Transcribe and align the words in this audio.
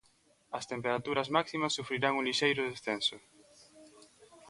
As 0.57 0.65
temperaturas 0.71 1.31
máximas 1.37 1.75
sufrirán 1.77 2.13
un 2.19 2.23
lixeiro 2.29 2.61
descenso. 2.71 3.17